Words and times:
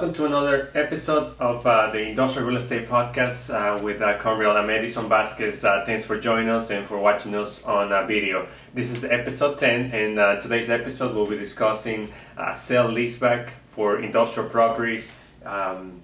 welcome 0.00 0.14
to 0.14 0.24
another 0.24 0.70
episode 0.72 1.36
of 1.38 1.66
uh, 1.66 1.90
the 1.90 1.98
Industrial 1.98 2.48
Real 2.48 2.56
Estate 2.56 2.88
Podcast 2.88 3.52
uh, 3.52 3.82
with 3.82 4.00
uh, 4.00 4.16
Conreal. 4.16 4.52
I'm 4.52 4.70
Edison 4.70 5.10
Vasquez. 5.10 5.62
Uh, 5.62 5.84
thanks 5.84 6.06
for 6.06 6.18
joining 6.18 6.48
us 6.48 6.70
and 6.70 6.88
for 6.88 6.96
watching 6.96 7.34
us 7.34 7.62
on 7.64 7.92
uh, 7.92 8.06
video. 8.06 8.48
This 8.72 8.90
is 8.90 9.04
episode 9.04 9.58
10, 9.58 9.90
and 9.92 10.18
uh, 10.18 10.40
today's 10.40 10.70
episode 10.70 11.14
we'll 11.14 11.26
be 11.26 11.36
discussing 11.36 12.10
uh, 12.38 12.54
sale 12.54 12.88
leaseback 12.88 13.50
for 13.72 14.00
industrial 14.00 14.48
properties. 14.48 15.12
Um, 15.44 16.00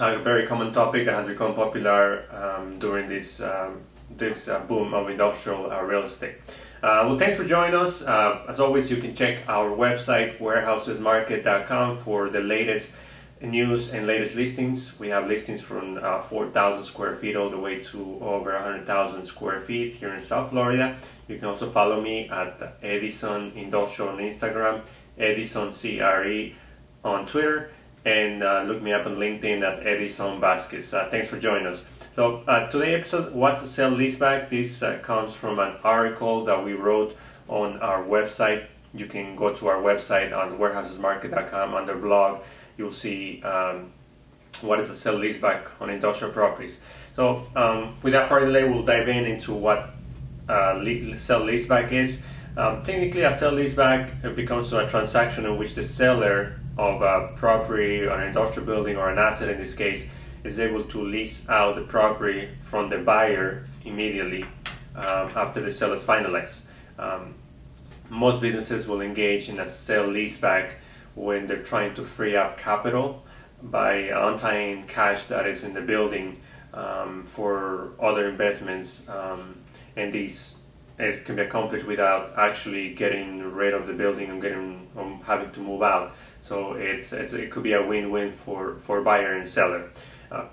a 0.00 0.18
very 0.18 0.46
common 0.46 0.74
topic 0.74 1.06
that 1.06 1.14
has 1.14 1.26
become 1.26 1.54
popular 1.54 2.26
um, 2.30 2.78
during 2.78 3.08
this 3.08 3.40
um, 3.40 3.80
this 4.10 4.50
boom 4.68 4.92
of 4.92 5.08
industrial 5.08 5.70
real 5.86 6.02
estate. 6.02 6.34
Uh, 6.84 7.08
well, 7.08 7.18
thanks 7.18 7.34
for 7.34 7.44
joining 7.46 7.74
us. 7.74 8.02
Uh, 8.02 8.44
as 8.46 8.60
always, 8.60 8.90
you 8.90 8.98
can 8.98 9.14
check 9.14 9.38
our 9.48 9.70
website, 9.70 10.38
warehousesmarket.com, 10.38 11.96
for 12.04 12.28
the 12.28 12.40
latest 12.40 12.92
news 13.50 13.90
and 13.90 14.06
latest 14.06 14.34
listings. 14.36 14.98
We 14.98 15.08
have 15.08 15.26
listings 15.26 15.60
from 15.60 15.98
uh, 16.02 16.22
4,000 16.22 16.84
square 16.84 17.16
feet 17.16 17.36
all 17.36 17.50
the 17.50 17.58
way 17.58 17.82
to 17.82 18.18
over 18.20 18.52
100,000 18.52 19.24
square 19.24 19.60
feet 19.60 19.92
here 19.94 20.14
in 20.14 20.20
South 20.20 20.50
Florida. 20.50 20.96
You 21.28 21.38
can 21.38 21.48
also 21.48 21.70
follow 21.70 22.00
me 22.00 22.28
at 22.28 22.76
Edison 22.82 23.52
Industrial 23.56 24.10
on 24.10 24.18
Instagram, 24.18 24.82
Edison 25.18 25.72
CRE 25.72 26.54
on 27.04 27.26
Twitter, 27.26 27.70
and 28.04 28.42
uh, 28.42 28.62
look 28.62 28.82
me 28.82 28.92
up 28.92 29.06
on 29.06 29.16
LinkedIn 29.16 29.62
at 29.62 29.86
Edison 29.86 30.40
Vasquez. 30.40 30.92
Uh, 30.92 31.08
thanks 31.10 31.28
for 31.28 31.38
joining 31.38 31.66
us. 31.66 31.84
So 32.14 32.44
uh, 32.46 32.68
today's 32.68 33.00
episode, 33.00 33.34
what's 33.34 33.62
a 33.62 33.66
sale 33.66 33.90
leaseback? 33.90 34.48
This 34.48 34.82
uh, 34.82 34.98
comes 35.02 35.32
from 35.34 35.58
an 35.58 35.76
article 35.82 36.44
that 36.44 36.64
we 36.64 36.74
wrote 36.74 37.16
on 37.48 37.80
our 37.80 38.04
website. 38.04 38.66
You 38.92 39.06
can 39.06 39.34
go 39.34 39.52
to 39.52 39.66
our 39.66 39.82
website 39.82 40.32
on 40.32 40.58
warehousesmarket.com 40.58 41.74
under 41.74 41.96
blog. 41.96 42.42
You'll 42.76 42.92
see 42.92 43.42
um, 43.42 43.92
what 44.60 44.80
is 44.80 44.90
a 44.90 44.96
sale 44.96 45.18
leaseback 45.18 45.68
on 45.80 45.90
industrial 45.90 46.32
properties. 46.32 46.78
So 47.16 47.46
um, 47.54 47.96
without 48.02 48.28
further 48.28 48.46
delay, 48.46 48.64
we'll 48.64 48.82
dive 48.82 49.08
in 49.08 49.24
into 49.24 49.52
what 49.52 49.90
uh, 50.48 50.80
le- 50.82 51.16
sale 51.18 51.40
leaseback 51.40 51.92
is. 51.92 52.22
Um, 52.56 52.82
technically, 52.84 53.22
a 53.22 53.36
sale 53.36 53.52
leaseback 53.52 54.34
becomes 54.36 54.72
a 54.72 54.86
transaction 54.88 55.44
in 55.44 55.58
which 55.58 55.74
the 55.74 55.84
seller 55.84 56.60
of 56.76 57.02
a 57.02 57.32
property 57.36 58.04
an 58.04 58.20
industrial 58.22 58.66
building 58.66 58.96
or 58.96 59.10
an 59.10 59.18
asset 59.18 59.48
in 59.48 59.58
this 59.58 59.74
case 59.74 60.06
is 60.42 60.60
able 60.60 60.82
to 60.84 61.00
lease 61.00 61.48
out 61.48 61.76
the 61.76 61.82
property 61.82 62.48
from 62.64 62.90
the 62.90 62.98
buyer 62.98 63.66
immediately 63.84 64.42
um, 64.94 65.30
after 65.34 65.60
the 65.60 65.72
sale 65.72 65.92
is 65.92 66.02
finalized. 66.02 66.60
Um, 66.98 67.34
most 68.10 68.40
businesses 68.40 68.86
will 68.86 69.00
engage 69.00 69.48
in 69.48 69.58
a 69.58 69.68
sale 69.68 70.06
leaseback 70.08 70.72
when 71.14 71.46
they're 71.46 71.62
trying 71.62 71.94
to 71.94 72.04
free 72.04 72.36
up 72.36 72.58
capital 72.58 73.24
by 73.62 73.94
untying 73.94 74.86
cash 74.86 75.24
that 75.24 75.46
is 75.46 75.64
in 75.64 75.74
the 75.74 75.80
building 75.80 76.40
um, 76.72 77.24
for 77.24 77.92
other 78.00 78.28
investments, 78.28 79.08
um, 79.08 79.56
and 79.96 80.12
these 80.12 80.56
it 80.98 81.24
can 81.24 81.36
be 81.36 81.42
accomplished 81.42 81.86
without 81.86 82.34
actually 82.38 82.94
getting 82.94 83.42
rid 83.52 83.74
of 83.74 83.86
the 83.86 83.92
building 83.92 84.30
and 84.30 84.40
getting 84.40 84.88
um, 84.96 85.20
having 85.26 85.50
to 85.52 85.60
move 85.60 85.82
out. 85.82 86.14
So 86.40 86.74
it's, 86.74 87.12
it's 87.12 87.32
it 87.32 87.50
could 87.50 87.62
be 87.62 87.72
a 87.72 87.84
win-win 87.84 88.32
for 88.32 88.76
for 88.84 89.00
buyer 89.02 89.34
and 89.34 89.48
seller. 89.48 89.90
Uh, 90.30 90.46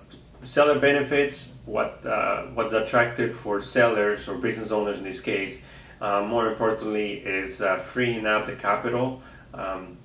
seller 0.44 0.80
benefits 0.80 1.54
what 1.66 2.06
uh, 2.06 2.44
what's 2.54 2.74
attractive 2.74 3.38
for 3.38 3.62
sellers 3.62 4.28
or 4.28 4.36
business 4.36 4.72
owners 4.72 4.98
in 4.98 5.04
this 5.04 5.22
case. 5.22 5.62
Uh, 6.00 6.22
more 6.22 6.50
importantly, 6.50 7.14
is 7.14 7.62
uh, 7.62 7.78
freeing 7.78 8.26
up 8.26 8.48
the 8.48 8.56
capital. 8.56 9.22
Um, 9.54 9.98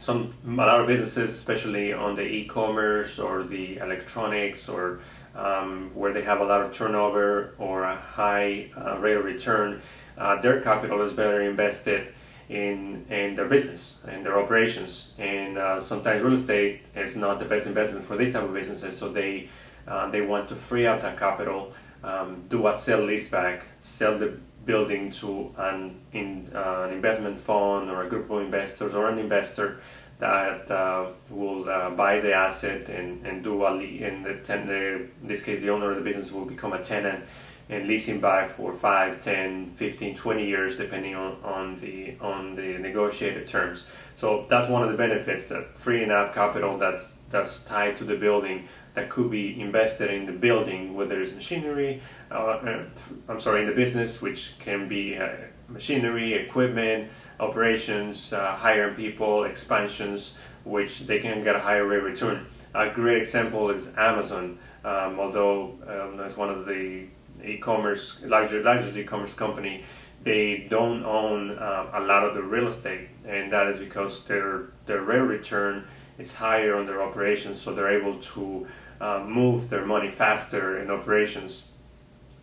some 0.00 0.34
a 0.44 0.50
lot 0.50 0.80
of 0.80 0.86
businesses, 0.86 1.34
especially 1.34 1.92
on 1.92 2.14
the 2.16 2.22
e-commerce 2.22 3.18
or 3.18 3.44
the 3.44 3.76
electronics 3.76 4.68
or 4.68 5.00
um, 5.36 5.90
where 5.94 6.12
they 6.12 6.22
have 6.22 6.40
a 6.40 6.44
lot 6.44 6.62
of 6.62 6.72
turnover 6.72 7.54
or 7.58 7.84
a 7.84 7.94
high 7.94 8.70
uh, 8.76 8.98
rate 8.98 9.16
of 9.16 9.24
return, 9.24 9.80
uh, 10.18 10.40
their 10.40 10.60
capital 10.60 11.02
is 11.02 11.12
better 11.12 11.40
invested 11.42 12.12
in 12.48 13.06
in 13.10 13.36
their 13.36 13.46
business 13.46 14.02
and 14.08 14.24
their 14.24 14.38
operations. 14.38 15.12
And 15.18 15.58
uh, 15.58 15.80
sometimes 15.80 16.22
real 16.22 16.34
estate 16.34 16.80
is 16.96 17.14
not 17.14 17.38
the 17.38 17.44
best 17.44 17.66
investment 17.66 18.04
for 18.04 18.16
these 18.16 18.32
type 18.32 18.42
of 18.42 18.54
businesses, 18.54 18.96
so 18.96 19.08
they 19.08 19.48
uh, 19.86 20.10
they 20.10 20.22
want 20.22 20.48
to 20.48 20.56
free 20.56 20.86
up 20.86 21.02
that 21.02 21.18
capital, 21.18 21.72
um, 22.02 22.44
do 22.48 22.66
a 22.66 22.74
sell 22.74 23.00
leaseback, 23.00 23.62
sell 23.78 24.18
the 24.18 24.38
building 24.66 25.10
to 25.10 25.52
an 25.56 26.00
in, 26.12 26.50
uh, 26.54 26.82
an 26.86 26.92
investment 26.92 27.38
fund 27.38 27.90
or 27.90 28.02
a 28.02 28.08
group 28.08 28.30
of 28.30 28.42
investors 28.42 28.94
or 28.94 29.08
an 29.08 29.18
investor 29.18 29.80
that 30.18 30.70
uh, 30.70 31.06
will 31.30 31.68
uh, 31.68 31.90
buy 31.90 32.20
the 32.20 32.32
asset 32.32 32.88
and, 32.90 33.26
and 33.26 33.42
do 33.42 33.62
a 33.66 33.68
le- 33.70 33.82
in 33.82 34.22
the 34.22 34.34
ten- 34.44 34.66
the, 34.66 34.96
in 34.96 35.10
this 35.22 35.42
case 35.42 35.60
the 35.60 35.70
owner 35.70 35.90
of 35.90 35.96
the 35.96 36.02
business 36.02 36.30
will 36.30 36.44
become 36.44 36.72
a 36.74 36.82
tenant 36.82 37.24
and 37.70 37.86
leasing 37.86 38.20
back 38.20 38.56
for 38.56 38.74
5 38.74 39.22
10 39.22 39.74
15 39.76 40.16
20 40.16 40.46
years 40.46 40.76
depending 40.76 41.14
on, 41.14 41.36
on 41.42 41.78
the 41.80 42.16
on 42.20 42.54
the 42.56 42.78
negotiated 42.78 43.46
terms. 43.46 43.86
So 44.16 44.44
that's 44.50 44.68
one 44.68 44.82
of 44.82 44.90
the 44.90 44.96
benefits 44.96 45.46
that 45.46 45.78
freeing 45.78 46.10
up 46.10 46.34
capital 46.34 46.76
that's 46.76 47.16
that's 47.30 47.62
tied 47.64 47.96
to 47.98 48.04
the 48.04 48.16
building 48.16 48.68
that 48.94 49.08
could 49.08 49.30
be 49.30 49.60
invested 49.60 50.10
in 50.10 50.26
the 50.26 50.32
building 50.32 50.94
whether 50.94 51.20
it's 51.20 51.32
machinery 51.32 52.00
uh, 52.30 52.34
uh, 52.34 52.84
i'm 53.28 53.40
sorry 53.40 53.62
in 53.62 53.68
the 53.68 53.74
business 53.74 54.20
which 54.20 54.54
can 54.58 54.88
be 54.88 55.16
uh, 55.16 55.28
machinery 55.68 56.34
equipment 56.34 57.08
operations 57.38 58.32
uh, 58.32 58.54
hiring 58.56 58.94
people 58.94 59.44
expansions 59.44 60.34
which 60.64 61.00
they 61.00 61.18
can 61.18 61.42
get 61.42 61.56
a 61.56 61.60
higher 61.60 61.86
rate 61.86 62.02
return. 62.02 62.46
A 62.74 62.90
great 62.90 63.18
example 63.18 63.70
is 63.70 63.88
amazon 63.96 64.58
um, 64.84 65.18
although 65.18 65.78
um, 65.86 66.20
it's 66.20 66.36
one 66.36 66.50
of 66.50 66.66
the 66.66 67.06
e-commerce 67.44 68.20
larger 68.24 68.62
largest 68.62 68.96
e-commerce 68.96 69.34
company 69.34 69.82
they 70.22 70.66
don't 70.68 71.04
own 71.04 71.58
uh, 71.58 71.90
a 71.94 72.00
lot 72.00 72.24
of 72.24 72.34
the 72.34 72.42
real 72.42 72.68
estate 72.68 73.08
and 73.26 73.52
that 73.52 73.66
is 73.68 73.78
because 73.78 74.24
their 74.24 74.66
their 74.86 75.00
rate 75.00 75.20
return 75.20 75.86
is 76.20 76.34
higher 76.34 76.76
on 76.76 76.86
their 76.86 77.02
operations 77.02 77.60
so 77.60 77.74
they're 77.74 77.96
able 78.00 78.18
to 78.18 78.66
uh, 79.00 79.24
move 79.26 79.70
their 79.70 79.84
money 79.84 80.10
faster 80.10 80.78
in 80.78 80.90
operations 80.90 81.64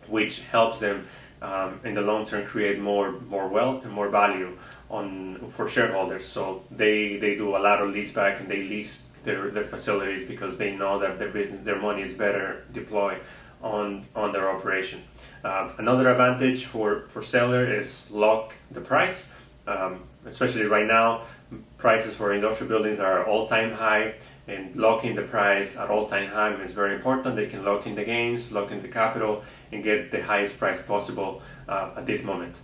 which 0.06 0.40
helps 0.40 0.78
them 0.78 1.06
um, 1.40 1.80
in 1.84 1.94
the 1.94 2.00
long 2.00 2.26
term 2.26 2.44
create 2.44 2.80
more 2.80 3.12
more 3.34 3.48
wealth 3.48 3.84
and 3.84 3.92
more 3.92 4.08
value 4.08 4.56
on 4.90 5.48
for 5.50 5.68
shareholders 5.68 6.24
so 6.26 6.62
they 6.70 7.16
they 7.16 7.36
do 7.36 7.56
a 7.56 7.60
lot 7.68 7.80
of 7.80 7.90
lease 7.90 8.12
back 8.12 8.40
and 8.40 8.48
they 8.50 8.62
lease 8.62 9.02
their, 9.24 9.50
their 9.50 9.64
facilities 9.64 10.24
because 10.24 10.56
they 10.56 10.74
know 10.74 10.98
that 10.98 11.18
their 11.18 11.30
business 11.30 11.60
their 11.64 11.80
money 11.80 12.02
is 12.02 12.12
better 12.12 12.64
deployed 12.72 13.20
on 13.62 14.06
on 14.14 14.32
their 14.32 14.50
operation. 14.50 15.02
Uh, 15.44 15.72
another 15.78 16.08
advantage 16.10 16.64
for 16.64 17.04
for 17.08 17.22
seller 17.22 17.64
is 17.64 18.10
lock 18.10 18.54
the 18.70 18.80
price, 18.80 19.28
um, 19.66 20.02
especially 20.26 20.64
right 20.64 20.86
now. 20.86 21.22
Prices 21.78 22.12
for 22.12 22.32
industrial 22.32 22.68
buildings 22.68 22.98
are 22.98 23.24
all 23.24 23.46
time 23.46 23.72
high, 23.72 24.14
and 24.48 24.74
locking 24.74 25.14
the 25.14 25.22
price 25.22 25.76
at 25.76 25.90
all 25.90 26.08
time 26.08 26.28
high 26.28 26.52
is 26.60 26.72
very 26.72 26.96
important. 26.96 27.36
They 27.36 27.46
can 27.46 27.64
lock 27.64 27.86
in 27.86 27.94
the 27.94 28.04
gains, 28.04 28.50
lock 28.50 28.72
in 28.72 28.82
the 28.82 28.88
capital, 28.88 29.44
and 29.70 29.84
get 29.84 30.10
the 30.10 30.20
highest 30.20 30.58
price 30.58 30.82
possible 30.82 31.40
uh, 31.68 31.90
at 31.96 32.04
this 32.04 32.24
moment. 32.24 32.56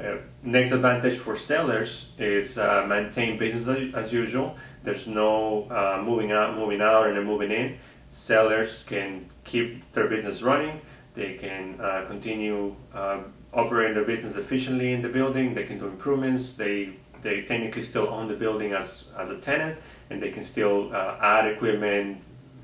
Uh, 0.00 0.16
next 0.42 0.72
advantage 0.72 1.18
for 1.18 1.36
sellers 1.36 2.12
is 2.18 2.56
uh, 2.56 2.86
maintain 2.88 3.38
business 3.38 3.94
as 3.94 4.10
usual. 4.10 4.56
There's 4.82 5.06
no 5.06 5.68
uh, 5.70 6.02
moving 6.02 6.32
out, 6.32 6.56
moving 6.56 6.80
out, 6.80 7.08
and 7.08 7.16
then 7.16 7.26
moving 7.26 7.52
in. 7.52 7.76
Sellers 8.10 8.84
can 8.84 9.28
keep 9.44 9.92
their 9.92 10.08
business 10.08 10.40
running. 10.40 10.80
They 11.14 11.34
can 11.34 11.78
uh, 11.78 12.06
continue 12.06 12.74
uh, 12.94 13.20
operating 13.52 13.94
their 13.94 14.04
business 14.04 14.36
efficiently 14.36 14.94
in 14.94 15.02
the 15.02 15.08
building. 15.08 15.52
They 15.54 15.64
can 15.64 15.78
do 15.78 15.86
improvements. 15.86 16.54
They 16.54 16.94
they 17.22 17.42
technically 17.42 17.82
still 17.82 18.08
own 18.08 18.28
the 18.28 18.34
building 18.34 18.72
as, 18.72 19.04
as 19.18 19.30
a 19.30 19.38
tenant, 19.38 19.78
and 20.10 20.22
they 20.22 20.30
can 20.30 20.44
still 20.44 20.94
uh, 20.94 21.16
add 21.22 21.46
equipment, 21.46 22.20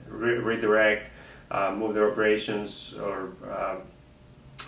re- 0.08 0.38
redirect, 0.38 1.10
uh, 1.50 1.74
move 1.74 1.94
their 1.94 2.10
operations, 2.10 2.94
or 3.00 3.30
uh, 3.48 3.76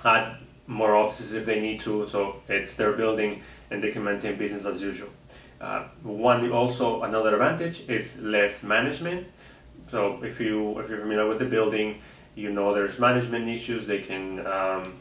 add 0.04 0.36
more 0.66 0.94
offices 0.94 1.34
if 1.34 1.44
they 1.44 1.60
need 1.60 1.80
to. 1.80 2.06
So 2.06 2.36
it's 2.48 2.74
their 2.74 2.92
building, 2.92 3.42
and 3.70 3.82
they 3.82 3.90
can 3.90 4.04
maintain 4.04 4.36
business 4.38 4.64
as 4.64 4.80
usual. 4.80 5.10
Uh, 5.60 5.84
one 6.02 6.50
also 6.52 7.02
another 7.02 7.34
advantage 7.34 7.86
is 7.88 8.16
less 8.18 8.62
management. 8.62 9.26
So 9.90 10.22
if 10.22 10.40
you 10.40 10.78
if 10.78 10.88
you're 10.88 11.00
familiar 11.00 11.28
with 11.28 11.38
the 11.38 11.44
building, 11.44 12.00
you 12.34 12.50
know 12.50 12.72
there's 12.72 12.98
management 12.98 13.48
issues. 13.48 13.86
They 13.86 13.98
can 13.98 14.46
um, 14.46 14.94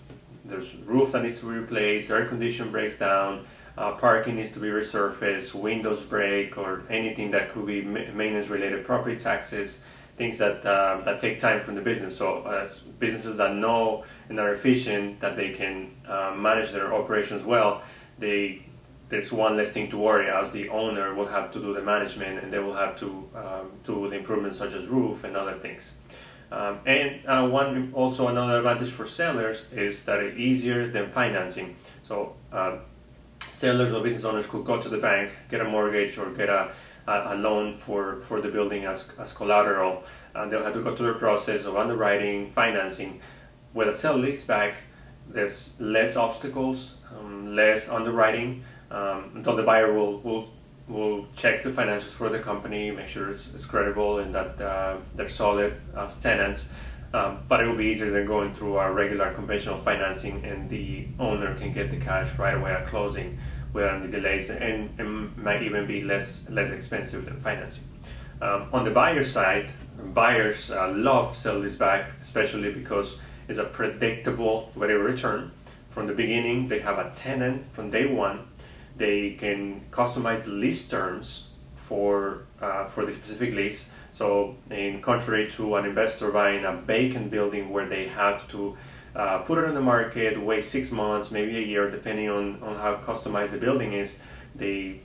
there's 0.43 0.75
roof 0.85 1.11
that 1.13 1.23
needs 1.23 1.39
to 1.39 1.45
be 1.45 1.59
replaced, 1.59 2.09
air 2.09 2.25
condition 2.25 2.71
breaks 2.71 2.97
down, 2.97 3.45
uh, 3.79 3.93
parking 3.93 4.35
needs 4.35 4.51
to 4.51 4.59
be 4.59 4.67
resurfaced, 4.67 5.53
windows 5.53 6.03
break, 6.03 6.57
or 6.57 6.83
anything 6.89 7.31
that 7.31 7.49
could 7.51 7.65
be 7.65 7.81
maintenance 7.81 8.49
related, 8.49 8.83
property 8.83 9.15
taxes, 9.15 9.79
things 10.17 10.37
that 10.37 10.65
uh, 10.65 10.99
that 11.05 11.21
take 11.21 11.39
time 11.39 11.63
from 11.63 11.75
the 11.75 11.81
business. 11.81 12.17
So 12.17 12.45
as 12.45 12.79
businesses 12.79 13.37
that 13.37 13.55
know 13.55 14.03
and 14.27 14.37
are 14.37 14.51
efficient, 14.51 15.21
that 15.21 15.37
they 15.37 15.51
can 15.51 15.91
uh, 16.05 16.35
manage 16.37 16.71
their 16.73 16.93
operations 16.93 17.45
well, 17.45 17.81
they 18.19 18.65
there's 19.07 19.31
one 19.31 19.55
less 19.55 19.71
thing 19.71 19.89
to 19.89 19.97
worry 19.97 20.29
as 20.29 20.51
the 20.51 20.67
owner 20.69 21.15
will 21.15 21.27
have 21.27 21.49
to 21.51 21.59
do 21.59 21.73
the 21.73 21.81
management 21.81 22.43
and 22.43 22.53
they 22.53 22.59
will 22.59 22.75
have 22.75 22.99
to 22.99 23.27
um, 23.33 23.71
do 23.83 24.07
the 24.07 24.15
improvements 24.17 24.57
such 24.57 24.73
as 24.73 24.85
roof 24.87 25.23
and 25.23 25.35
other 25.35 25.57
things. 25.57 25.93
Um, 26.51 26.79
and 26.85 27.25
uh, 27.25 27.47
one 27.47 27.91
also 27.95 28.27
another 28.27 28.57
advantage 28.57 28.91
for 28.91 29.07
sellers 29.07 29.65
is 29.71 30.03
that 30.03 30.19
it's 30.19 30.37
easier 30.37 30.91
than 30.91 31.11
financing. 31.11 31.75
So 32.03 32.35
um, 32.51 32.81
sellers 33.59 33.91
or 33.91 34.01
business 34.01 34.23
owners 34.23 34.47
could 34.47 34.65
go 34.65 34.81
to 34.81 34.89
the 34.89 34.97
bank, 34.97 35.31
get 35.49 35.59
a 35.61 35.65
mortgage 35.65 36.17
or 36.17 36.31
get 36.31 36.49
a, 36.49 36.71
a, 37.07 37.33
a 37.33 37.35
loan 37.35 37.77
for, 37.77 38.21
for 38.27 38.39
the 38.39 38.49
building 38.49 38.85
as, 38.85 39.09
as 39.19 39.33
collateral, 39.33 40.03
and 40.33 40.51
they'll 40.51 40.63
have 40.63 40.73
to 40.73 40.81
go 40.81 40.95
through 40.95 41.13
the 41.13 41.19
process 41.19 41.65
of 41.65 41.75
underwriting, 41.75 42.51
financing. 42.53 43.19
With 43.73 43.89
a 43.89 43.93
sell 43.93 44.17
leaseback, 44.17 44.75
there's 45.27 45.73
less 45.79 46.15
obstacles, 46.15 46.95
um, 47.17 47.55
less 47.55 47.89
underwriting 47.89 48.63
um, 48.89 49.31
until 49.35 49.55
the 49.55 49.63
buyer 49.63 49.93
will, 49.93 50.19
will 50.21 50.49
will 50.87 51.27
check 51.35 51.63
the 51.63 51.69
financials 51.69 52.13
for 52.13 52.29
the 52.29 52.39
company, 52.39 52.89
make 52.89 53.07
sure 53.07 53.29
it's, 53.29 53.53
it's 53.53 53.65
credible 53.65 54.17
and 54.19 54.33
that 54.33 54.59
uh, 54.59 54.97
they're 55.15 55.29
solid 55.29 55.79
as 55.95 56.17
tenants. 56.17 56.69
Um, 57.13 57.39
but 57.47 57.61
it 57.61 57.67
will 57.67 57.75
be 57.75 57.85
easier 57.85 58.11
than 58.11 58.27
going 58.27 58.53
through 58.53 58.75
our 58.75 58.93
regular 58.93 59.33
conventional 59.33 59.79
financing, 59.79 60.43
and 60.45 60.69
the 60.69 61.07
owner 61.17 61.55
can 61.55 61.73
get 61.73 61.89
the 61.89 61.97
cash 61.97 62.37
right 62.37 62.53
away 62.55 62.71
at 62.71 62.85
closing 62.85 63.39
without 63.73 64.01
any 64.01 64.11
delays, 64.11 64.49
and, 64.49 64.89
and 64.99 65.35
might 65.37 65.63
even 65.63 65.87
be 65.87 66.01
less 66.01 66.47
less 66.49 66.69
expensive 66.69 67.25
than 67.25 67.39
financing. 67.41 67.83
Um, 68.41 68.69
on 68.71 68.83
the 68.83 68.91
buyer 68.91 69.23
side, 69.23 69.71
buyers 70.13 70.69
uh, 70.69 70.89
love 70.89 71.35
sell 71.35 71.59
this 71.61 71.75
back, 71.75 72.11
especially 72.21 72.71
because 72.71 73.17
it's 73.47 73.59
a 73.59 73.65
predictable 73.65 74.71
of 74.75 74.81
return. 74.81 75.51
From 75.89 76.05
the 76.05 76.13
beginning, 76.13 76.67
they 76.67 76.79
have 76.79 76.99
a 76.99 77.11
tenant 77.13 77.73
from 77.73 77.89
day 77.89 78.05
one 78.05 78.45
they 78.99 79.31
can 79.31 79.81
customize 79.91 80.43
the 80.43 80.51
lease 80.51 80.87
terms 80.87 81.47
for 81.87 82.45
uh, 82.61 82.85
for 82.85 83.05
the 83.05 83.13
specific 83.13 83.53
lease. 83.55 83.87
So, 84.19 84.57
in 84.69 85.01
contrary 85.01 85.49
to 85.51 85.75
an 85.75 85.85
investor 85.85 86.29
buying 86.29 86.65
a 86.65 86.73
vacant 86.73 87.31
building 87.31 87.69
where 87.69 87.87
they 87.87 88.09
have 88.09 88.45
to 88.49 88.75
uh, 89.15 89.37
put 89.37 89.59
it 89.59 89.63
on 89.63 89.75
the 89.75 89.79
market, 89.95 90.37
wait 90.37 90.65
six 90.65 90.91
months, 90.91 91.31
maybe 91.31 91.55
a 91.55 91.61
year, 91.61 91.89
depending 91.89 92.27
on, 92.29 92.61
on 92.61 92.75
how 92.75 92.97
customized 92.97 93.51
the 93.51 93.57
building 93.57 93.93
is, 93.93 94.19
the 94.53 94.97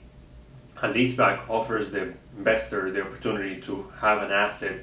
a 0.83 0.89
leaseback 0.89 1.49
offers 1.49 1.91
the 1.91 2.13
investor 2.37 2.91
the 2.91 3.03
opportunity 3.03 3.61
to 3.61 3.89
have 4.01 4.21
an 4.21 4.33
asset 4.33 4.81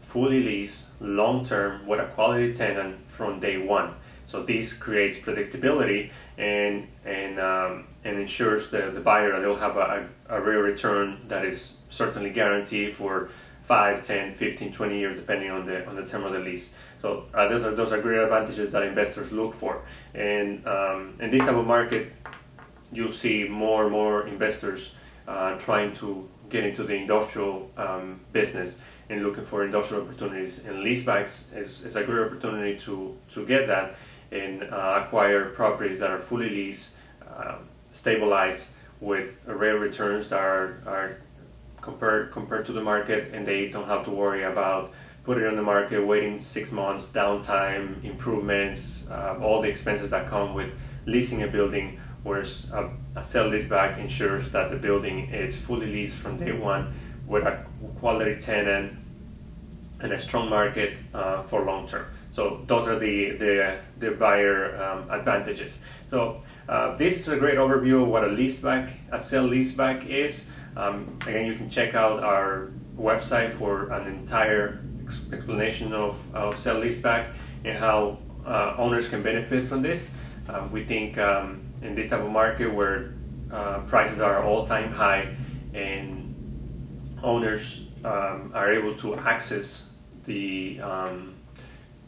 fully 0.00 0.42
leased, 0.42 0.86
long 0.98 1.44
term, 1.44 1.86
with 1.86 2.00
a 2.00 2.06
quality 2.06 2.50
tenant 2.54 2.96
from 3.08 3.38
day 3.38 3.58
one. 3.58 3.92
So 4.24 4.42
this 4.44 4.72
creates 4.72 5.18
predictability 5.18 6.10
and 6.38 6.88
and 7.04 7.38
um, 7.38 7.88
and 8.02 8.18
ensures 8.18 8.70
the, 8.70 8.90
the 8.94 9.00
buyer 9.00 9.38
they'll 9.42 9.56
have 9.56 9.76
a, 9.76 10.08
a 10.30 10.40
real 10.40 10.60
return 10.60 11.28
that 11.28 11.44
is 11.44 11.74
certainly 11.90 12.30
guaranteed 12.30 12.94
for 12.94 13.28
5, 13.68 14.02
10, 14.02 14.34
15, 14.34 14.72
20 14.72 14.98
years 14.98 15.14
depending 15.14 15.50
on 15.50 15.66
the 15.66 15.86
on 15.86 15.94
the 15.94 16.04
term 16.04 16.24
of 16.24 16.32
the 16.32 16.38
lease. 16.38 16.72
So 17.02 17.26
uh, 17.34 17.48
those 17.48 17.64
are 17.64 17.74
those 17.74 17.92
are 17.92 18.00
great 18.00 18.18
advantages 18.18 18.72
that 18.72 18.82
investors 18.82 19.30
look 19.30 19.54
for. 19.54 19.82
And 20.14 20.66
um, 20.66 21.14
in 21.20 21.30
this 21.30 21.42
type 21.42 21.54
of 21.54 21.66
market, 21.66 22.12
you'll 22.90 23.12
see 23.12 23.44
more 23.44 23.84
and 23.84 23.92
more 23.92 24.26
investors 24.26 24.94
uh, 25.28 25.58
trying 25.58 25.94
to 25.96 26.26
get 26.48 26.64
into 26.64 26.82
the 26.82 26.94
industrial 26.94 27.70
um, 27.76 28.20
business 28.32 28.76
and 29.10 29.22
looking 29.22 29.44
for 29.44 29.62
industrial 29.64 30.02
opportunities. 30.02 30.64
And 30.64 30.78
leasebacks 30.78 31.54
is, 31.54 31.84
is 31.84 31.96
a 31.96 32.02
great 32.02 32.26
opportunity 32.26 32.78
to 32.80 33.16
to 33.34 33.44
get 33.44 33.66
that 33.66 33.96
and 34.32 34.62
uh, 34.62 35.02
acquire 35.04 35.50
properties 35.50 35.98
that 36.00 36.10
are 36.10 36.20
fully 36.20 36.48
leased, 36.48 36.94
uh, 37.26 37.56
stabilized 37.92 38.70
with 39.00 39.30
rare 39.46 39.78
returns 39.78 40.28
that 40.28 40.40
are, 40.40 40.82
are 40.86 41.18
compared 41.88 42.30
compared 42.38 42.64
to 42.66 42.72
the 42.72 42.84
market, 42.92 43.20
and 43.34 43.46
they 43.46 43.68
don't 43.68 43.88
have 43.94 44.04
to 44.04 44.10
worry 44.10 44.42
about 44.44 44.92
putting 45.24 45.44
it 45.44 45.48
on 45.48 45.56
the 45.56 45.68
market, 45.76 45.98
waiting 46.12 46.38
six 46.38 46.70
months, 46.72 47.06
downtime, 47.06 48.02
improvements, 48.04 49.04
uh, 49.10 49.38
all 49.42 49.60
the 49.62 49.68
expenses 49.68 50.10
that 50.10 50.28
come 50.34 50.54
with 50.54 50.70
leasing 51.06 51.42
a 51.42 51.46
building. 51.46 51.98
Whereas 52.24 52.70
a, 52.72 52.90
a 53.16 53.22
sell 53.22 53.48
leaseback 53.50 53.98
ensures 53.98 54.50
that 54.50 54.70
the 54.70 54.76
building 54.76 55.16
is 55.30 55.56
fully 55.56 55.86
leased 55.86 56.18
from 56.18 56.36
day 56.36 56.52
one 56.52 56.92
with 57.26 57.44
a 57.46 57.64
quality 58.00 58.34
tenant 58.38 58.86
and 60.00 60.12
a 60.12 60.20
strong 60.20 60.48
market 60.48 60.98
uh, 61.14 61.42
for 61.44 61.64
long 61.64 61.86
term. 61.86 62.06
So 62.30 62.62
those 62.66 62.86
are 62.90 62.98
the 62.98 63.16
the, 63.42 63.78
the 63.98 64.10
buyer 64.10 64.58
um, 64.84 65.10
advantages. 65.10 65.78
So 66.10 66.42
uh, 66.68 66.96
this 66.96 67.14
is 67.20 67.28
a 67.28 67.36
great 67.36 67.58
overview 67.58 68.02
of 68.02 68.08
what 68.08 68.24
a 68.24 68.28
leaseback, 68.28 68.92
a 69.12 69.18
sell 69.18 69.46
leaseback 69.48 70.06
is. 70.06 70.46
Um, 70.78 71.18
again, 71.26 71.44
you 71.44 71.56
can 71.56 71.68
check 71.68 71.94
out 71.94 72.22
our 72.22 72.70
website 72.96 73.58
for 73.58 73.90
an 73.90 74.06
entire 74.06 74.80
ex- 75.04 75.22
explanation 75.32 75.92
of, 75.92 76.16
of 76.32 76.56
sell 76.56 76.76
leaseback 76.76 77.32
and 77.64 77.76
how 77.76 78.18
uh, 78.46 78.76
owners 78.78 79.08
can 79.08 79.22
benefit 79.22 79.68
from 79.68 79.82
this. 79.82 80.08
Uh, 80.48 80.68
we 80.70 80.84
think 80.84 81.18
um, 81.18 81.62
in 81.82 81.96
this 81.96 82.10
type 82.10 82.20
of 82.20 82.30
market 82.30 82.72
where 82.72 83.14
uh, 83.52 83.80
prices 83.80 84.20
are 84.20 84.44
all 84.44 84.64
time 84.64 84.92
high 84.92 85.34
and 85.74 86.34
owners 87.24 87.88
um, 88.04 88.52
are 88.54 88.72
able 88.72 88.94
to 88.94 89.16
access 89.16 89.88
the 90.24 90.80
um, 90.80 91.34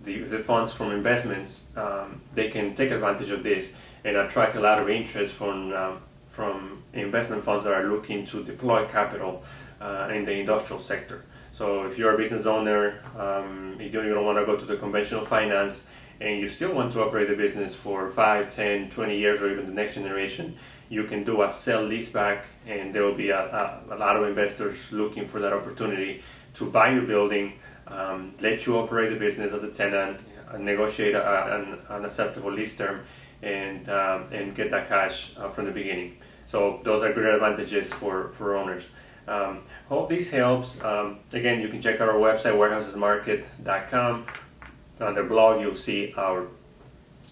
the, 0.05 0.21
the 0.21 0.39
funds 0.39 0.73
from 0.73 0.93
investments, 0.93 1.65
um, 1.77 2.23
they 2.35 2.49
can 2.49 2.75
take 2.75 2.91
advantage 2.91 3.29
of 3.31 3.43
this 3.43 3.73
and 4.05 4.17
attract 4.17 4.57
a 4.57 4.61
lot 4.61 4.79
of 4.79 4.89
interest 4.89 5.35
from 5.35 5.73
um, 5.75 6.03
from 6.31 6.80
investment 6.93 7.45
funds 7.45 7.65
that 7.65 7.73
are 7.73 7.89
looking 7.89 8.27
to 8.27 8.43
deploy 8.45 8.87
capital 8.87 9.43
uh, 9.81 10.11
in 10.13 10.25
the 10.25 10.33
industrial 10.33 10.81
sector. 10.81 11.25
So 11.53 11.85
if 11.85 11.99
you're 11.99 12.15
a 12.15 12.17
business 12.17 12.47
owner, 12.47 13.03
um, 13.19 13.77
you 13.81 13.91
don't 13.91 14.07
even 14.07 14.25
want 14.25 14.39
to 14.39 14.47
go 14.47 14.57
to 14.57 14.65
the 14.65 14.77
conventional 14.77 15.25
finance, 15.25 15.87
and 16.21 16.39
you 16.39 16.49
still 16.49 16.73
want 16.73 16.93
to 16.93 17.03
operate 17.03 17.29
the 17.29 17.37
business 17.37 17.75
for 17.75 18.11
5, 18.11 18.55
10, 18.55 18.91
20 18.91 19.19
years, 19.19 19.41
or 19.41 19.51
even 19.51 19.67
the 19.67 19.73
next 19.73 19.95
generation, 19.95 20.57
you 20.89 21.05
can 21.05 21.25
do 21.25 21.43
a 21.43 21.53
sell 21.53 21.85
leaseback, 21.85 22.43
and 22.67 22.95
there 22.95 23.05
will 23.05 23.15
be 23.15 23.31
a, 23.31 23.39
a, 23.39 23.95
a 23.95 23.97
lot 23.97 24.17
of 24.17 24.27
investors 24.27 24.91
looking 24.91 25.29
for 25.29 25.41
that 25.41 25.53
opportunity 25.53 26.23
to 26.55 26.67
buy 26.67 26.91
your 26.93 27.03
building 27.03 27.53
um, 27.91 28.35
let 28.41 28.67
you 28.67 28.79
operate 28.79 29.11
the 29.11 29.17
business 29.17 29.53
as 29.53 29.63
a 29.63 29.69
tenant, 29.69 30.21
uh, 30.53 30.59
negotiate 30.59 31.15
a, 31.15 31.57
an, 31.57 31.79
an, 31.89 32.05
acceptable 32.05 32.53
lease 32.53 32.77
term, 32.77 33.03
and 33.43 33.89
um, 33.89 34.27
and 34.33 34.55
get 34.55 34.71
that 34.71 34.89
cash 34.89 35.33
uh, 35.37 35.51
from 35.51 35.65
the 35.65 35.73
beginning. 35.73 36.17
So 36.51 36.81
those 36.83 37.05
are 37.05 37.13
great 37.13 37.33
advantages 37.33 37.93
for 37.93 38.33
for 38.37 38.57
owners. 38.57 38.91
Um, 39.29 39.63
hope 39.89 40.09
this 40.09 40.31
helps. 40.31 40.83
Um, 40.83 41.21
again, 41.33 41.61
you 41.61 41.69
can 41.69 41.81
check 41.81 42.01
out 42.01 42.09
our 42.09 42.17
website 42.17 42.57
warehousesmarket.com. 42.61 44.27
On 45.01 45.15
the 45.15 45.23
blog, 45.23 45.61
you'll 45.61 45.77
see 45.77 46.13
our 46.17 46.49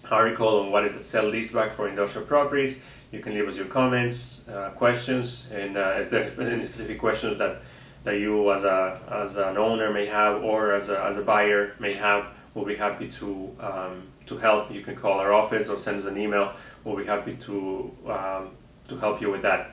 article 0.09 0.61
on 0.61 0.71
what 0.71 0.85
is 0.85 0.95
a 0.95 1.03
sell 1.03 1.25
leaseback 1.25 1.75
for 1.75 1.89
industrial 1.89 2.25
properties. 2.25 2.79
You 3.11 3.19
can 3.19 3.33
leave 3.33 3.47
us 3.47 3.57
your 3.57 3.65
comments, 3.65 4.47
uh, 4.47 4.69
questions, 4.69 5.49
and 5.51 5.75
uh, 5.75 5.97
if 5.99 6.09
there's 6.09 6.39
any 6.39 6.65
specific 6.65 6.97
questions 6.97 7.37
that 7.39 7.61
that 8.05 8.19
you 8.19 8.53
as 8.53 8.63
a 8.63 9.01
as 9.11 9.35
an 9.35 9.57
owner 9.57 9.91
may 9.91 10.05
have 10.05 10.41
or 10.43 10.73
as 10.73 10.87
a, 10.87 11.03
as 11.03 11.17
a 11.17 11.21
buyer 11.21 11.75
may 11.79 11.93
have 11.93 12.27
we'll 12.53 12.65
be 12.65 12.75
happy 12.75 13.09
to 13.09 13.53
um, 13.59 14.03
to 14.25 14.37
help 14.37 14.71
you 14.71 14.81
can 14.81 14.95
call 14.95 15.19
our 15.19 15.33
office 15.33 15.67
or 15.67 15.77
send 15.77 15.99
us 15.99 16.05
an 16.05 16.17
email 16.17 16.53
we'll 16.85 16.95
be 16.95 17.05
happy 17.05 17.35
to 17.35 17.91
um, 18.07 18.51
to 18.89 18.97
help 18.97 19.21
you 19.21 19.31
with 19.31 19.41
that 19.41 19.71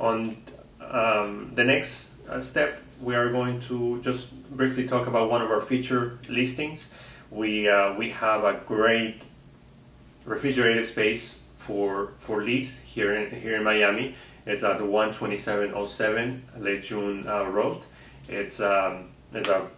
on 0.00 0.36
um, 0.80 1.52
the 1.54 1.64
next 1.64 2.10
uh, 2.28 2.40
step 2.40 2.80
we 3.02 3.14
are 3.14 3.30
going 3.30 3.60
to 3.60 4.00
just 4.02 4.30
briefly 4.50 4.86
talk 4.86 5.06
about 5.06 5.30
one 5.30 5.42
of 5.42 5.50
our 5.50 5.60
feature 5.60 6.18
listings 6.28 6.88
we 7.30 7.68
uh, 7.68 7.94
we 7.94 8.10
have 8.10 8.44
a 8.44 8.60
great 8.66 9.22
refrigerated 10.24 10.84
space 10.84 11.38
for 11.56 12.12
for 12.18 12.42
lease 12.42 12.78
here 12.78 13.14
in 13.14 13.40
here 13.40 13.56
in 13.56 13.64
Miami 13.64 14.14
it's 14.48 14.62
at 14.62 14.78
12707 14.78 16.42
Lejeune 16.58 17.28
uh, 17.28 17.44
Road. 17.44 17.82
It's, 18.30 18.60
um, 18.60 19.10
it's 19.34 19.46
a 19.46 19.68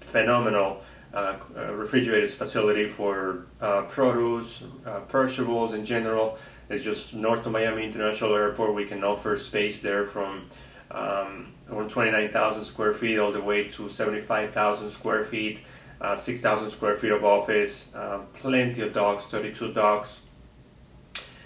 phenomenal 0.00 0.80
uh, 1.12 1.36
uh, 1.54 1.74
refrigerated 1.74 2.30
facility 2.30 2.88
for 2.88 3.44
uh, 3.60 3.82
produce, 3.82 4.62
uh, 4.86 5.00
perishables 5.00 5.74
in 5.74 5.84
general. 5.84 6.38
It's 6.70 6.84
just 6.84 7.14
north 7.14 7.46
of 7.46 7.52
Miami 7.52 7.84
International 7.84 8.34
Airport. 8.34 8.74
We 8.74 8.84
can 8.84 9.02
offer 9.02 9.36
space 9.38 9.80
there 9.80 10.06
from 10.06 10.50
um, 10.90 11.54
29,000 11.68 12.64
square 12.64 12.92
feet 12.92 13.18
all 13.18 13.32
the 13.32 13.40
way 13.40 13.68
to 13.68 13.88
75,000 13.88 14.90
square 14.90 15.24
feet, 15.24 15.60
uh, 16.00 16.16
6,000 16.16 16.70
square 16.70 16.96
feet 16.96 17.12
of 17.12 17.24
office, 17.24 17.94
uh, 17.94 18.18
plenty 18.34 18.82
of 18.82 18.92
docks, 18.92 19.24
32 19.24 19.72
docks, 19.72 20.20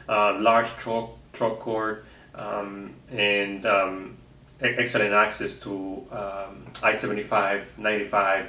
uh, 0.09 0.39
large 0.41 0.69
truck, 0.77 1.11
truck 1.33 1.61
court, 1.61 2.05
um, 2.35 2.95
and 3.11 3.65
um, 3.65 4.17
excellent 4.61 5.13
access 5.13 5.55
to 5.57 6.05
um, 6.11 6.67
I-75, 6.83 7.65
95, 7.79 8.47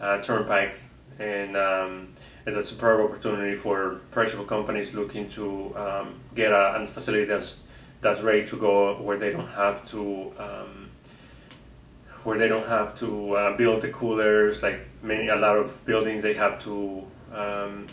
uh, 0.00 0.22
Turnpike 0.22 0.74
and 1.18 1.56
um, 1.56 2.08
it's 2.46 2.56
a 2.56 2.62
superb 2.62 3.00
opportunity 3.00 3.56
for 3.56 4.00
perishable 4.10 4.44
companies 4.44 4.94
looking 4.94 5.28
to 5.30 5.76
um, 5.76 6.20
get 6.34 6.50
a, 6.50 6.82
a, 6.82 6.86
facility 6.86 7.24
that's 7.24 7.56
that's 8.00 8.20
ready 8.20 8.46
to 8.46 8.56
go 8.56 9.00
where 9.00 9.18
they 9.18 9.30
don't 9.30 9.48
have 9.48 9.84
to 9.86 10.32
um, 10.38 10.90
where 12.24 12.38
they 12.38 12.48
don't 12.48 12.66
have 12.66 12.96
to 12.98 13.34
uh, 13.34 13.56
build 13.56 13.82
the 13.82 13.88
coolers 13.88 14.62
like 14.62 14.80
many 15.02 15.28
a 15.28 15.36
lot 15.36 15.56
of 15.56 15.84
buildings 15.84 16.22
they 16.22 16.34
have 16.34 16.62
to 16.62 17.04
um, 17.32 17.86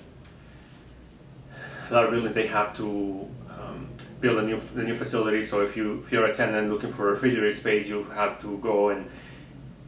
a 1.90 1.94
lot 1.94 2.04
of 2.06 2.12
buildings 2.12 2.34
they 2.34 2.48
have 2.48 2.76
to 2.76 3.28
um, 3.50 3.90
build 4.22 4.38
a 4.40 4.42
new 4.44 4.62
a 4.76 4.84
new 4.84 4.96
facility. 4.96 5.44
So 5.44 5.62
if 5.62 5.76
you 5.76 6.04
if 6.06 6.12
you're 6.12 6.26
a 6.26 6.34
tenant 6.34 6.70
looking 6.70 6.94
for 6.94 7.10
a 7.10 7.12
refrigerator 7.14 7.54
space 7.54 7.88
you 7.88 8.04
have 8.16 8.40
to 8.42 8.58
go 8.58 8.90
and 8.90 9.10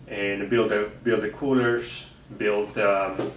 and 0.07 0.49
build 0.49 0.71
a 0.71 0.89
build 1.03 1.21
the 1.21 1.29
coolers 1.29 2.07
build 2.37 2.77
um, 2.77 3.31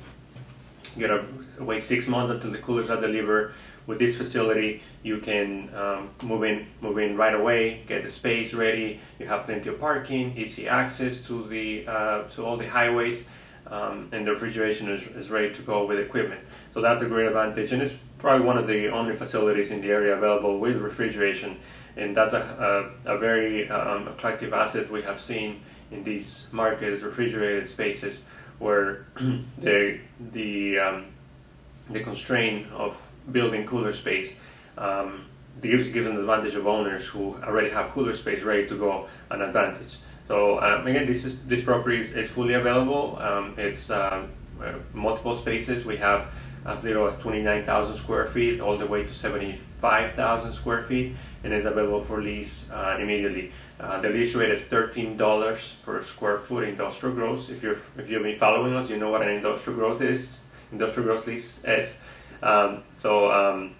get 0.99 1.11
a 1.11 1.25
wait 1.59 1.83
six 1.83 2.07
months 2.07 2.33
until 2.33 2.51
the 2.51 2.59
coolers 2.59 2.91
are 2.91 3.01
delivered 3.01 3.55
with 3.87 3.99
this 3.99 4.17
facility, 4.17 4.83
you 5.03 5.19
can 5.19 5.75
um, 5.75 6.11
move 6.23 6.45
in, 6.45 6.67
move 6.81 6.99
in 6.99 7.17
right 7.17 7.35
away, 7.35 7.83
get 7.87 8.03
the 8.03 8.11
space 8.11 8.55
ready. 8.55 9.01
You 9.19 9.27
have 9.27 9.45
plenty 9.45 9.69
of 9.69 9.79
parking, 9.79 10.37
easy 10.37 10.69
access 10.69 11.21
to 11.27 11.47
the 11.47 11.87
uh, 11.87 12.23
to 12.31 12.45
all 12.45 12.57
the 12.57 12.69
highways, 12.69 13.27
um, 13.67 14.09
and 14.13 14.27
the 14.27 14.33
refrigeration 14.33 14.91
is, 14.91 15.07
is 15.09 15.31
ready 15.31 15.55
to 15.55 15.63
go 15.63 15.87
with 15.87 15.99
equipment. 15.99 16.41
So 16.73 16.81
that's 16.81 17.03
a 17.03 17.07
great 17.07 17.27
advantage, 17.27 17.73
and 17.73 17.83
it's 17.83 17.95
probably 18.19 18.47
one 18.47 18.57
of 18.57 18.67
the 18.67 18.89
only 18.89 19.15
facilities 19.17 19.71
in 19.71 19.83
the 19.83 19.91
area 19.91 20.17
available 20.17 20.59
with 20.59 20.77
refrigeration, 20.77 21.59
and 21.97 22.17
that's 22.17 22.33
a, 22.33 22.93
a, 23.07 23.15
a 23.15 23.19
very 23.19 23.69
um, 23.69 24.09
attractive 24.09 24.55
asset 24.55 24.91
we 24.91 25.03
have 25.03 25.21
seen 25.21 25.61
in 25.91 26.03
these 26.05 26.47
markets, 26.53 27.03
refrigerated 27.03 27.69
spaces, 27.69 28.23
where 28.59 29.07
the 29.59 29.99
the 30.33 30.79
um, 30.79 31.07
the 31.91 32.01
constraint 32.01 32.67
of 32.73 32.97
building 33.31 33.67
cooler 33.67 33.93
space 33.93 34.35
um, 34.79 35.27
gives, 35.63 35.89
gives 35.89 36.07
an 36.07 36.17
advantage 36.17 36.55
of 36.55 36.67
owners 36.67 37.07
who 37.07 37.37
already 37.43 37.71
have 37.71 37.91
cooler 37.93 38.15
space 38.15 38.43
ready 38.43 38.67
to 38.67 38.77
go 38.77 39.07
an 39.31 39.41
advantage. 39.41 39.97
So 40.29 40.61
um, 40.61 40.87
again, 40.87 41.07
this 41.07 41.25
is 41.25 41.39
this 41.45 41.63
property 41.63 42.01
is, 42.01 42.13
is 42.13 42.31
fully 42.31 42.55
available. 42.55 43.19
Um, 43.21 43.55
it's 43.59 43.91
um, 43.91 44.31
uh, 44.63 44.73
multiple 44.93 45.37
spaces. 45.37 45.85
We 45.85 45.97
have 45.99 46.33
as 46.65 46.83
little 46.83 47.07
as 47.07 47.15
29,000 47.21 47.97
square 47.97 48.27
feet 48.27 48.61
all 48.61 48.79
the 48.79 48.87
way 48.87 49.05
to 49.05 49.15
75,000 49.15 50.53
square 50.53 50.83
feet 50.85 51.15
and 51.43 51.53
is 51.53 51.67
available 51.67 52.03
for 52.03 52.23
lease 52.23 52.71
uh, 52.71 52.97
immediately. 52.99 53.53
Uh, 53.79 54.01
the 54.01 54.09
lease 54.09 54.35
rate 54.35 54.51
is 54.51 54.63
$13 54.63 55.73
per 55.85 56.03
square 56.03 56.39
foot 56.39 56.65
industrial 56.65 57.15
gross. 57.15 57.51
If 57.51 57.63
you're 57.63 57.79
if 57.99 58.09
you've 58.09 58.23
been 58.23 58.39
following 58.39 58.75
us, 58.75 58.89
you 58.89 58.97
know 58.97 59.11
what 59.11 59.23
an 59.23 59.29
industrial 59.29 59.79
gross 59.79 60.01
is. 60.01 60.41
Industrial 60.73 61.07
gross 61.07 61.27
lease 61.27 61.65
is. 61.65 61.99
Um, 62.43 62.83
so, 62.99 63.31
um, 63.31 63.75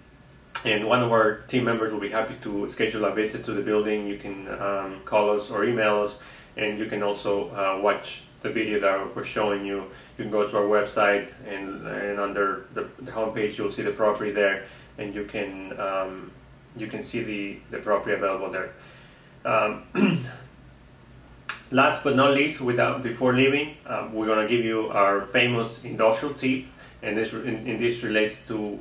and 0.63 0.87
one 0.87 1.01
of 1.01 1.11
our 1.11 1.39
team 1.47 1.63
members 1.63 1.91
will 1.91 1.99
be 1.99 2.09
happy 2.09 2.35
to 2.43 2.67
schedule 2.69 3.05
a 3.05 3.13
visit 3.13 3.43
to 3.45 3.53
the 3.53 3.61
building. 3.61 4.07
You 4.07 4.17
can 4.17 4.47
um, 4.61 5.01
call 5.05 5.31
us 5.31 5.49
or 5.49 5.65
email 5.65 6.03
us, 6.03 6.17
and 6.55 6.77
you 6.77 6.85
can 6.85 7.03
also 7.03 7.49
uh, 7.49 7.79
watch 7.81 8.23
the 8.41 8.49
video 8.49 8.79
that 8.79 9.15
we're 9.15 9.23
showing 9.23 9.65
you. 9.65 9.85
You 10.17 10.23
can 10.25 10.31
go 10.31 10.47
to 10.47 10.57
our 10.57 10.63
website, 10.63 11.31
and, 11.47 11.85
and 11.87 12.19
under 12.19 12.67
the, 12.73 12.87
the 12.99 13.11
homepage, 13.11 13.57
you'll 13.57 13.71
see 13.71 13.83
the 13.83 13.91
property 13.91 14.31
there, 14.31 14.65
and 14.97 15.13
you 15.13 15.25
can 15.25 15.79
um, 15.79 16.31
you 16.77 16.87
can 16.87 17.01
see 17.01 17.23
the, 17.23 17.57
the 17.71 17.77
property 17.77 18.13
available 18.13 18.51
there. 18.51 18.73
Um, 19.45 19.85
last 21.71 22.03
but 22.03 22.15
not 22.15 22.33
least, 22.33 22.61
without 22.61 23.01
before 23.01 23.33
leaving, 23.33 23.77
uh, 23.85 24.09
we're 24.11 24.27
gonna 24.27 24.47
give 24.47 24.65
you 24.65 24.89
our 24.89 25.25
famous 25.27 25.83
industrial 25.83 26.33
tip 26.33 26.65
and 27.01 27.15
this 27.15 27.33
in, 27.33 27.67
in 27.67 27.79
this 27.79 28.03
relates 28.03 28.45
to 28.47 28.79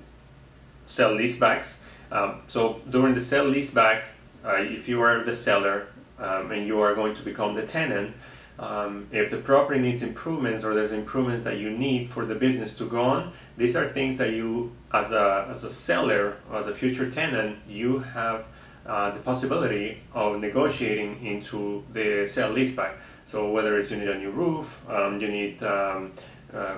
sell 0.87 1.11
leasebacks. 1.11 1.77
Um, 2.11 2.43
so 2.47 2.81
during 2.91 3.15
the 3.15 3.21
sell 3.21 3.47
leaseback, 3.47 4.05
uh, 4.45 4.57
if 4.57 4.89
you 4.89 5.01
are 5.03 5.23
the 5.23 5.35
seller 5.35 5.89
um, 6.19 6.51
and 6.53 6.67
you 6.67 6.81
are 6.81 6.95
going 6.95 7.15
to 7.15 7.23
become 7.23 7.55
the 7.55 7.67
tenant, 7.67 8.15
um, 8.59 9.09
if 9.11 9.31
the 9.31 9.39
property 9.39 9.81
needs 9.81 10.03
improvements 10.03 10.65
or 10.65 10.75
there's 10.75 10.93
improvements 10.93 11.45
that 11.45 11.59
you 11.59 11.71
need 11.71 12.11
for 12.11 12.25
the 12.25 12.35
business 12.35 12.75
to 12.77 12.89
go 12.89 13.03
on, 13.03 13.33
these 13.57 13.75
are 13.75 13.87
things 13.89 14.19
that 14.19 14.31
you, 14.31 14.73
as 14.93 15.11
a, 15.11 15.49
as 15.51 15.65
a 15.65 15.73
seller, 15.73 16.37
as 16.53 16.69
a 16.69 16.75
future 16.75 17.11
tenant, 17.11 17.59
you 17.69 17.99
have 17.99 18.45
uh, 18.87 19.11
the 19.11 19.21
possibility 19.21 19.99
of 20.13 20.41
negotiating 20.41 21.25
into 21.25 21.83
the 21.93 22.29
sell 22.31 22.53
leaseback. 22.53 22.93
So 23.27 23.51
whether 23.51 23.79
it's 23.79 23.91
you 23.91 23.97
need 23.97 24.09
a 24.09 24.19
new 24.19 24.31
roof, 24.31 24.81
um, 24.89 25.21
you 25.21 25.29
need 25.29 25.63
um, 25.63 26.13
uh, 26.53 26.77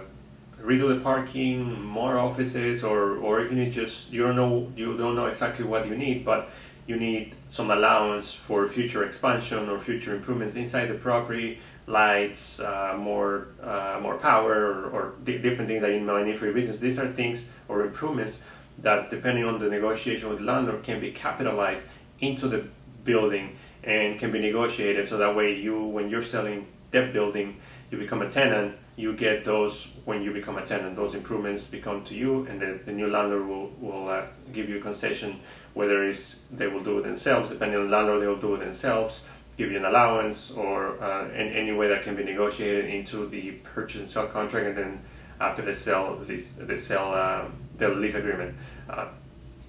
redo 0.63 0.95
the 0.95 1.01
parking, 1.03 1.83
more 1.83 2.19
offices, 2.19 2.85
or 2.85 3.17
or 3.19 3.41
if 3.41 3.51
you 3.51 3.57
need 3.59 3.73
just 3.73 4.11
you 4.13 4.23
don't 4.23 4.37
know 4.37 4.71
you 4.77 4.97
don't 4.97 5.17
know 5.17 5.27
exactly 5.27 5.65
what 5.65 5.89
you 5.89 5.97
need, 5.97 6.25
but 6.25 6.49
you 6.87 6.97
need 6.97 7.35
some 7.51 7.71
allowance 7.71 8.33
for 8.33 8.69
future 8.69 9.05
expansion 9.05 9.69
or 9.69 9.79
future 9.79 10.15
improvements 10.15 10.55
inside 10.55 10.87
the 10.87 10.95
property, 10.95 11.59
lights, 11.87 12.61
uh, 12.61 12.97
more 12.99 13.49
uh, 13.63 13.99
more 14.01 14.17
power, 14.17 14.55
or, 14.55 14.91
or 14.91 15.15
di- 15.25 15.39
different 15.39 15.69
things 15.69 15.83
that 15.83 15.93
you 15.93 16.01
might 16.01 16.25
need 16.25 16.39
for 16.39 16.45
your 16.47 16.55
business. 16.55 16.79
These 16.79 16.99
are 16.99 17.13
things 17.13 17.45
or 17.69 17.85
improvements 17.85 18.41
that, 18.79 19.11
depending 19.11 19.45
on 19.45 19.59
the 19.59 19.69
negotiation 19.69 20.29
with 20.29 20.39
the 20.39 20.45
landlord, 20.45 20.83
can 20.83 21.01
be 21.01 21.11
capitalized 21.11 21.87
into 22.21 22.49
the 22.49 22.65
building 23.05 23.57
and 23.83 24.19
can 24.19 24.31
be 24.31 24.39
negotiated. 24.39 25.07
So 25.07 25.19
that 25.19 25.35
way, 25.35 25.55
you 25.55 25.83
when 25.83 26.09
you're 26.09 26.23
selling 26.23 26.67
that 26.93 27.13
building, 27.13 27.57
you 27.91 27.99
become 27.99 28.23
a 28.23 28.31
tenant 28.31 28.77
you 28.97 29.13
get 29.13 29.45
those 29.45 29.89
when 30.07 30.23
you 30.23 30.33
become 30.33 30.57
a 30.57 30.65
tenant. 30.65 30.97
Those 30.97 31.15
improvements 31.15 31.65
become 31.65 32.03
to 32.05 32.15
you, 32.15 32.47
and 32.47 32.61
the, 32.61 32.81
the 32.87 32.93
new 32.93 33.09
landlord 33.09 33.47
will, 33.47 33.71
will 33.81 34.09
uh, 34.09 34.25
give 34.53 34.69
you 34.69 34.79
a 34.79 34.81
concession, 34.81 35.41
whether 35.75 36.03
it's 36.05 36.41
they 36.51 36.67
will 36.67 36.83
do 36.83 36.99
it 36.99 37.03
themselves, 37.03 37.51
depending 37.51 37.79
on 37.79 37.91
the 37.91 37.97
landlord, 37.97 38.23
they 38.23 38.27
will 38.27 38.41
do 38.41 38.55
it 38.55 38.61
themselves, 38.61 39.23
give 39.59 39.71
you 39.71 39.77
an 39.77 39.85
allowance, 39.85 40.51
or 40.51 41.01
uh, 41.03 41.29
in 41.29 41.49
any 41.49 41.73
way 41.73 41.89
that 41.89 42.03
can 42.03 42.17
be 42.17 42.25
negotiated 42.25 42.87
into 42.87 43.29
the 43.29 43.53
purchase 43.75 44.01
and 44.01 44.09
sell 44.09 44.27
contract, 44.29 44.67
and 44.67 44.79
then 44.79 45.01
after 45.41 45.61
the 45.61 45.75
sell, 45.75 46.17
the 46.17 46.79
sell, 46.79 47.13
uh, 47.13 47.45
the 47.77 47.89
lease 47.89 48.15
agreement. 48.15 48.57
Uh, 48.89 49.09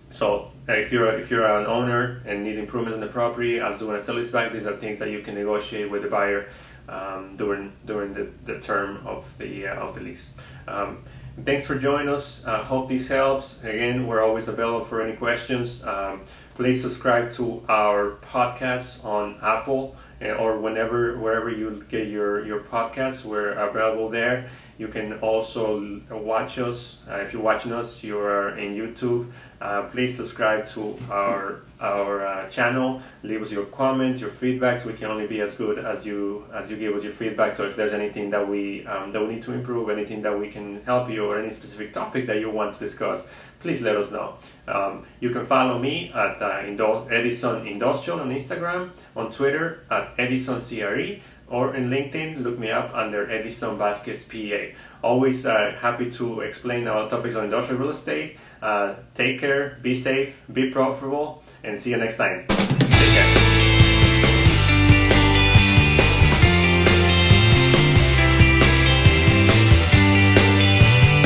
so 0.10 0.52
uh, 0.70 0.72
if 0.72 0.92
you're 0.94 1.14
if 1.20 1.30
you're 1.30 1.46
an 1.46 1.66
owner 1.66 2.22
and 2.26 2.46
need 2.46 2.58
improvements 2.58 2.96
in 2.96 3.02
the 3.02 3.08
property, 3.08 3.60
as 3.60 3.80
doing 3.80 3.98
a 3.98 4.02
sell 4.02 4.16
lease 4.16 4.30
back, 4.30 4.54
these 4.54 4.66
are 4.66 4.78
things 4.78 5.00
that 5.00 5.12
you 5.12 5.20
can 5.20 5.36
negotiate 5.36 5.92
with 5.92 6.04
the 6.04 6.08
buyer 6.08 6.48
um, 6.90 7.36
during 7.38 7.74
during 7.86 8.14
the, 8.14 8.30
the 8.46 8.60
term 8.60 9.06
of 9.06 9.26
the 9.38 9.68
uh, 9.68 9.76
of 9.76 9.96
the 9.96 10.02
lease. 10.02 10.32
Um, 10.68 11.04
thanks 11.46 11.66
for 11.66 11.78
joining 11.78 12.10
us. 12.10 12.46
Uh, 12.46 12.64
hope 12.64 12.90
this 12.90 13.08
helps. 13.08 13.64
Again, 13.64 14.08
we're 14.08 14.24
always 14.24 14.48
available 14.48 14.86
for 14.86 15.02
any 15.02 15.16
questions. 15.16 15.84
Um, 15.84 16.22
please 16.56 16.82
subscribe 16.82 17.34
to 17.34 17.64
our 17.70 18.18
podcast 18.22 19.04
on 19.06 19.38
Apple 19.42 19.96
uh, 20.22 20.30
or 20.32 20.60
whenever 20.60 21.18
wherever 21.18 21.50
you 21.50 21.84
get 21.90 22.08
your 22.08 22.46
your 22.46 22.62
podcasts. 22.62 23.24
We're 23.24 23.52
available 23.52 24.10
there. 24.10 24.50
You 24.78 24.88
can 24.90 25.14
also 25.20 26.02
watch 26.12 26.60
us. 26.60 26.98
Uh, 27.10 27.16
if 27.16 27.34
you're 27.34 27.42
watching 27.42 27.74
us, 27.74 28.04
you 28.04 28.20
are 28.20 28.58
in 28.58 28.76
YouTube. 28.76 29.32
Uh, 29.60 29.84
please 29.84 30.16
subscribe 30.16 30.68
to 30.68 30.96
our 31.10 31.62
our 31.80 32.26
uh, 32.26 32.50
channel. 32.50 33.02
Leave 33.24 33.42
us 33.42 33.52
your 33.52 33.66
comments, 33.66 34.22
your 34.22 34.30
feedbacks. 34.30 34.86
We 34.86 34.94
can 34.94 35.10
only 35.10 35.26
be 35.26 35.42
as 35.42 35.56
good 35.56 35.80
as 35.80 36.06
you 36.06 36.46
as 36.54 36.70
you 36.70 36.78
give 36.78 36.96
us 36.96 37.04
your 37.04 37.14
feedback. 37.14 37.54
So 37.54 37.66
if 37.66 37.76
there's 37.76 37.94
anything 37.94 38.30
that 38.30 38.48
we 38.48 38.86
um, 38.86 39.12
that 39.14 39.22
we 39.22 39.36
need 39.36 39.44
to 39.44 39.54
improve, 39.54 39.90
anything 39.90 40.22
that 40.22 40.38
we 40.38 40.50
can 40.50 40.84
help 40.84 41.10
you, 41.10 41.26
or 41.26 41.40
any 41.40 41.52
specific 41.52 41.92
topic 41.92 42.28
that 42.28 42.40
you 42.40 42.52
want 42.52 42.74
to 42.76 42.80
discuss, 42.80 43.26
please 43.60 43.82
let 43.82 43.96
us 43.96 44.12
know. 44.12 44.36
Um, 44.68 45.06
you 45.20 45.32
can 45.32 45.48
follow 45.48 45.80
me 45.80 46.12
at 46.14 46.40
uh, 46.40 46.62
Indo- 46.68 47.08
Edison 47.08 47.66
Industrial 47.66 48.20
on 48.20 48.30
Instagram, 48.30 48.92
on 49.16 49.32
Twitter 49.32 49.86
at 49.90 50.14
Edison 50.20 50.62
CRE 50.62 51.20
or 51.50 51.76
in 51.76 51.90
LinkedIn, 51.90 52.44
look 52.44 52.60
me 52.60 52.72
up 52.72 52.94
under 52.94 53.30
Edison 53.30 53.78
Vasquez 53.78 54.26
PA. 54.26 54.78
Always 55.02 55.46
uh, 55.46 55.76
happy 55.80 56.12
to 56.12 56.42
explain 56.42 56.88
our 56.88 57.10
topics 57.10 57.36
on 57.36 57.46
industrial 57.46 57.82
real 57.82 57.92
estate. 57.92 58.38
Uh, 58.62 58.96
take 59.16 59.40
care, 59.40 59.78
be 59.82 59.96
safe, 59.96 60.42
be 60.52 60.70
profitable, 60.70 61.44
and 61.64 61.80
see 61.80 61.92
you 61.92 61.98
next 61.98 62.18
time. 62.18 62.87